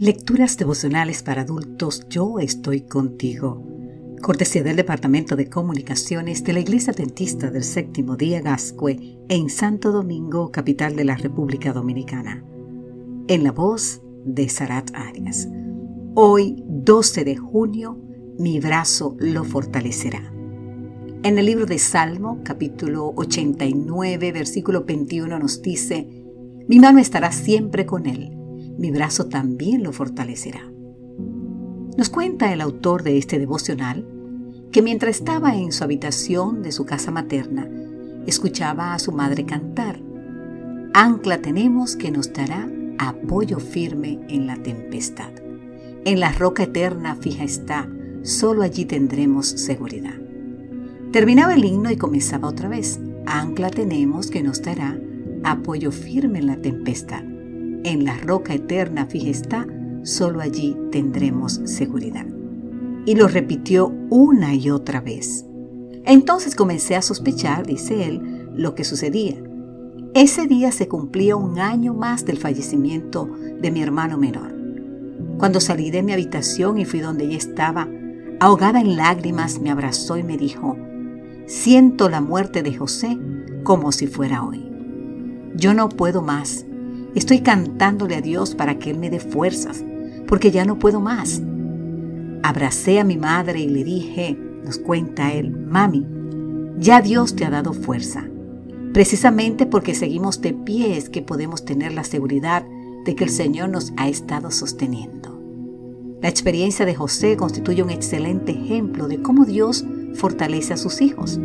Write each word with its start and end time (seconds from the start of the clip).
Lecturas 0.00 0.56
devocionales 0.56 1.22
para 1.22 1.42
adultos 1.42 2.08
Yo 2.08 2.38
estoy 2.38 2.80
contigo. 2.80 3.62
Cortesía 4.22 4.62
del 4.62 4.76
Departamento 4.76 5.36
de 5.36 5.50
Comunicaciones 5.50 6.42
de 6.42 6.54
la 6.54 6.60
Iglesia 6.60 6.94
Dentista 6.94 7.50
del 7.50 7.64
Séptimo 7.64 8.16
Día 8.16 8.40
Gascue 8.40 9.18
en 9.28 9.50
Santo 9.50 9.92
Domingo, 9.92 10.50
capital 10.50 10.96
de 10.96 11.04
la 11.04 11.16
República 11.16 11.74
Dominicana. 11.74 12.42
En 13.28 13.44
la 13.44 13.52
voz 13.52 14.00
de 14.24 14.48
Sarat 14.48 14.90
Arias. 14.94 15.46
Hoy, 16.14 16.64
12 16.66 17.24
de 17.24 17.36
junio, 17.36 17.98
mi 18.38 18.58
brazo 18.58 19.18
lo 19.18 19.44
fortalecerá. 19.44 20.32
En 21.24 21.38
el 21.38 21.44
libro 21.44 21.66
de 21.66 21.78
Salmo, 21.78 22.40
capítulo 22.42 23.12
89, 23.16 24.32
versículo 24.32 24.82
21 24.82 25.38
nos 25.38 25.60
dice, 25.60 26.24
Mi 26.68 26.78
mano 26.78 27.00
estará 27.00 27.32
siempre 27.32 27.84
con 27.84 28.06
él 28.06 28.39
mi 28.80 28.90
brazo 28.90 29.26
también 29.26 29.82
lo 29.82 29.92
fortalecerá. 29.92 30.62
Nos 31.98 32.08
cuenta 32.08 32.50
el 32.50 32.62
autor 32.62 33.02
de 33.02 33.18
este 33.18 33.38
devocional 33.38 34.08
que 34.72 34.80
mientras 34.80 35.16
estaba 35.16 35.54
en 35.54 35.70
su 35.70 35.84
habitación 35.84 36.62
de 36.62 36.72
su 36.72 36.86
casa 36.86 37.10
materna, 37.10 37.68
escuchaba 38.26 38.94
a 38.94 38.98
su 38.98 39.12
madre 39.12 39.44
cantar, 39.44 40.00
Ancla 40.94 41.42
tenemos 41.42 41.94
que 41.94 42.10
nos 42.10 42.32
dará 42.32 42.70
apoyo 42.98 43.58
firme 43.58 44.18
en 44.30 44.46
la 44.46 44.56
tempestad. 44.56 45.30
En 46.06 46.18
la 46.18 46.32
roca 46.32 46.62
eterna 46.62 47.16
fija 47.16 47.44
está, 47.44 47.86
solo 48.22 48.62
allí 48.62 48.86
tendremos 48.86 49.46
seguridad. 49.46 50.18
Terminaba 51.12 51.52
el 51.52 51.66
himno 51.66 51.90
y 51.90 51.96
comenzaba 51.96 52.48
otra 52.48 52.70
vez, 52.70 52.98
Ancla 53.26 53.68
tenemos 53.68 54.30
que 54.30 54.42
nos 54.42 54.62
dará 54.62 54.98
apoyo 55.44 55.92
firme 55.92 56.38
en 56.38 56.46
la 56.46 56.56
tempestad 56.56 57.29
en 57.84 58.04
la 58.04 58.16
roca 58.18 58.54
eterna 58.54 59.06
fija 59.06 59.30
está, 59.30 59.66
solo 60.02 60.40
allí 60.40 60.76
tendremos 60.90 61.60
seguridad. 61.64 62.26
Y 63.06 63.14
lo 63.14 63.28
repitió 63.28 63.92
una 64.10 64.54
y 64.54 64.70
otra 64.70 65.00
vez. 65.00 65.46
Entonces 66.04 66.54
comencé 66.54 66.96
a 66.96 67.02
sospechar, 67.02 67.66
dice 67.66 68.06
él, 68.06 68.48
lo 68.54 68.74
que 68.74 68.84
sucedía. 68.84 69.36
Ese 70.14 70.46
día 70.46 70.72
se 70.72 70.88
cumplía 70.88 71.36
un 71.36 71.58
año 71.58 71.94
más 71.94 72.24
del 72.24 72.38
fallecimiento 72.38 73.30
de 73.60 73.70
mi 73.70 73.82
hermano 73.82 74.18
menor. 74.18 74.54
Cuando 75.38 75.60
salí 75.60 75.90
de 75.90 76.02
mi 76.02 76.12
habitación 76.12 76.78
y 76.78 76.84
fui 76.84 77.00
donde 77.00 77.24
ella 77.24 77.36
estaba, 77.36 77.88
ahogada 78.40 78.80
en 78.80 78.96
lágrimas, 78.96 79.60
me 79.60 79.70
abrazó 79.70 80.16
y 80.16 80.22
me 80.22 80.36
dijo, 80.36 80.76
siento 81.46 82.08
la 82.08 82.20
muerte 82.20 82.62
de 82.62 82.74
José 82.74 83.18
como 83.62 83.92
si 83.92 84.06
fuera 84.06 84.42
hoy. 84.44 84.68
Yo 85.54 85.74
no 85.74 85.88
puedo 85.88 86.22
más, 86.22 86.66
Estoy 87.14 87.40
cantándole 87.40 88.16
a 88.16 88.20
Dios 88.20 88.54
para 88.54 88.78
que 88.78 88.90
Él 88.90 88.98
me 88.98 89.10
dé 89.10 89.20
fuerzas, 89.20 89.84
porque 90.26 90.50
ya 90.50 90.64
no 90.64 90.78
puedo 90.78 91.00
más. 91.00 91.42
Abracé 92.42 93.00
a 93.00 93.04
mi 93.04 93.16
madre 93.16 93.60
y 93.60 93.68
le 93.68 93.84
dije, 93.84 94.38
nos 94.64 94.78
cuenta 94.78 95.32
él, 95.32 95.50
mami, 95.50 96.06
ya 96.78 97.02
Dios 97.02 97.34
te 97.36 97.44
ha 97.44 97.50
dado 97.50 97.72
fuerza. 97.72 98.24
Precisamente 98.92 99.66
porque 99.66 99.94
seguimos 99.94 100.40
de 100.40 100.54
pie 100.54 100.96
es 100.96 101.10
que 101.10 101.22
podemos 101.22 101.64
tener 101.64 101.92
la 101.92 102.04
seguridad 102.04 102.64
de 103.04 103.14
que 103.14 103.24
el 103.24 103.30
Señor 103.30 103.68
nos 103.68 103.92
ha 103.96 104.08
estado 104.08 104.50
sosteniendo. 104.50 105.38
La 106.22 106.28
experiencia 106.28 106.86
de 106.86 106.94
José 106.94 107.36
constituye 107.36 107.82
un 107.82 107.90
excelente 107.90 108.52
ejemplo 108.52 109.08
de 109.08 109.22
cómo 109.22 109.44
Dios 109.44 109.84
fortalece 110.14 110.74
a 110.74 110.76
sus 110.76 111.00
hijos. 111.00 111.40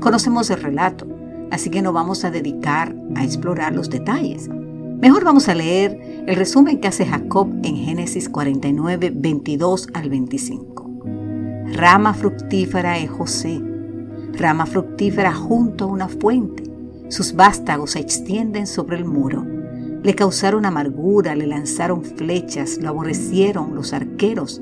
Conocemos 0.00 0.50
el 0.50 0.62
relato, 0.62 1.06
así 1.50 1.70
que 1.70 1.82
no 1.82 1.92
vamos 1.92 2.24
a 2.24 2.30
dedicar 2.30 2.94
a 3.16 3.24
explorar 3.24 3.74
los 3.74 3.90
detalles. 3.90 4.48
Mejor 5.00 5.22
vamos 5.22 5.48
a 5.48 5.54
leer 5.54 6.24
el 6.26 6.34
resumen 6.34 6.80
que 6.80 6.88
hace 6.88 7.06
Jacob 7.06 7.48
en 7.62 7.76
Génesis 7.76 8.28
49, 8.28 9.12
22 9.14 9.90
al 9.94 10.10
25. 10.10 10.90
Rama 11.72 12.14
fructífera 12.14 12.98
es 12.98 13.08
José, 13.08 13.62
rama 14.32 14.66
fructífera 14.66 15.32
junto 15.32 15.84
a 15.84 15.86
una 15.86 16.08
fuente. 16.08 16.64
Sus 17.10 17.36
vástagos 17.36 17.92
se 17.92 18.00
extienden 18.00 18.66
sobre 18.66 18.96
el 18.96 19.04
muro. 19.04 19.46
Le 20.02 20.16
causaron 20.16 20.66
amargura, 20.66 21.36
le 21.36 21.46
lanzaron 21.46 22.02
flechas, 22.02 22.78
lo 22.78 22.88
aborrecieron 22.88 23.76
los 23.76 23.92
arqueros, 23.92 24.60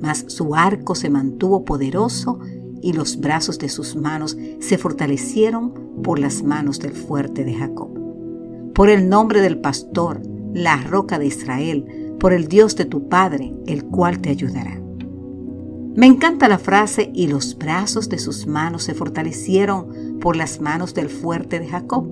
mas 0.00 0.24
su 0.28 0.54
arco 0.54 0.94
se 0.94 1.10
mantuvo 1.10 1.66
poderoso 1.66 2.38
y 2.80 2.94
los 2.94 3.20
brazos 3.20 3.58
de 3.58 3.68
sus 3.68 3.96
manos 3.96 4.38
se 4.60 4.78
fortalecieron 4.78 5.74
por 6.02 6.18
las 6.18 6.42
manos 6.42 6.80
del 6.80 6.92
fuerte 6.92 7.44
de 7.44 7.52
Jacob 7.52 8.03
por 8.74 8.90
el 8.90 9.08
nombre 9.08 9.40
del 9.40 9.58
pastor, 9.58 10.20
la 10.52 10.76
roca 10.78 11.18
de 11.18 11.26
Israel, 11.26 12.14
por 12.18 12.32
el 12.32 12.48
Dios 12.48 12.74
de 12.76 12.84
tu 12.84 13.08
Padre, 13.08 13.54
el 13.66 13.84
cual 13.84 14.20
te 14.20 14.30
ayudará. 14.30 14.80
Me 15.94 16.06
encanta 16.06 16.48
la 16.48 16.58
frase 16.58 17.12
y 17.14 17.28
los 17.28 17.56
brazos 17.56 18.08
de 18.08 18.18
sus 18.18 18.48
manos 18.48 18.82
se 18.82 18.94
fortalecieron 18.94 20.18
por 20.20 20.34
las 20.34 20.60
manos 20.60 20.92
del 20.92 21.08
fuerte 21.08 21.60
de 21.60 21.68
Jacob. 21.68 22.08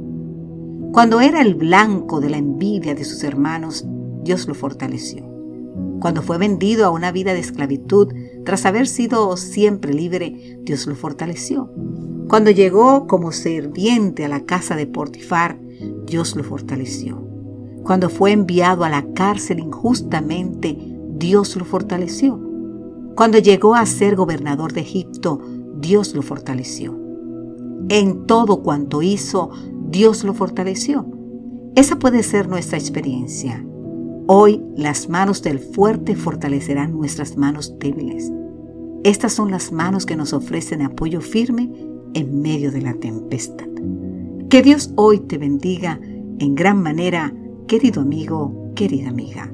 Cuando 0.92 1.20
era 1.20 1.40
el 1.40 1.56
blanco 1.56 2.20
de 2.20 2.30
la 2.30 2.36
envidia 2.36 2.94
de 2.94 3.04
sus 3.04 3.24
hermanos, 3.24 3.84
Dios 4.22 4.46
lo 4.46 4.54
fortaleció. 4.54 5.24
Cuando 6.00 6.22
fue 6.22 6.38
vendido 6.38 6.86
a 6.86 6.90
una 6.90 7.10
vida 7.10 7.32
de 7.32 7.40
esclavitud, 7.40 8.12
tras 8.44 8.66
haber 8.66 8.86
sido 8.86 9.36
siempre 9.36 9.94
libre, 9.94 10.58
Dios 10.62 10.86
lo 10.86 10.94
fortaleció. 10.94 11.72
Cuando 12.28 12.50
llegó 12.50 13.06
como 13.06 13.32
sirviente 13.32 14.24
a 14.24 14.28
la 14.28 14.44
casa 14.44 14.76
de 14.76 14.86
Portifar, 14.86 15.58
Dios 16.12 16.36
lo 16.36 16.44
fortaleció. 16.44 17.26
Cuando 17.84 18.10
fue 18.10 18.32
enviado 18.32 18.84
a 18.84 18.90
la 18.90 19.14
cárcel 19.14 19.60
injustamente, 19.60 20.76
Dios 21.16 21.56
lo 21.56 21.64
fortaleció. 21.64 22.38
Cuando 23.16 23.38
llegó 23.38 23.74
a 23.74 23.86
ser 23.86 24.14
gobernador 24.14 24.74
de 24.74 24.82
Egipto, 24.82 25.40
Dios 25.80 26.14
lo 26.14 26.20
fortaleció. 26.20 26.94
En 27.88 28.26
todo 28.26 28.62
cuanto 28.62 29.00
hizo, 29.00 29.52
Dios 29.88 30.22
lo 30.22 30.34
fortaleció. 30.34 31.06
Esa 31.76 31.98
puede 31.98 32.22
ser 32.22 32.46
nuestra 32.46 32.76
experiencia. 32.76 33.64
Hoy 34.26 34.62
las 34.76 35.08
manos 35.08 35.40
del 35.40 35.60
fuerte 35.60 36.14
fortalecerán 36.14 36.92
nuestras 36.92 37.38
manos 37.38 37.78
débiles. 37.78 38.30
Estas 39.02 39.32
son 39.32 39.50
las 39.50 39.72
manos 39.72 40.04
que 40.04 40.16
nos 40.16 40.34
ofrecen 40.34 40.82
apoyo 40.82 41.22
firme 41.22 41.72
en 42.12 42.42
medio 42.42 42.70
de 42.70 42.82
la 42.82 42.92
tempestad. 42.92 43.71
Que 44.52 44.60
Dios 44.60 44.90
hoy 44.96 45.18
te 45.18 45.38
bendiga 45.38 45.98
en 46.38 46.54
gran 46.54 46.82
manera, 46.82 47.32
querido 47.66 48.02
amigo, 48.02 48.70
querida 48.76 49.08
amiga. 49.08 49.50